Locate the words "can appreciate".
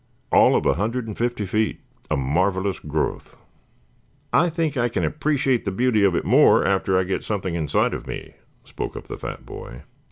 4.89-5.63